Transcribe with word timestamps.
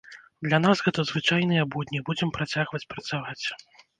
Для 0.45 0.59
нас 0.63 0.77
гэта 0.85 1.03
звычайныя 1.09 1.67
будні, 1.75 2.01
будзем 2.09 2.33
працягваць 2.37 2.83
працаваць. 2.97 3.45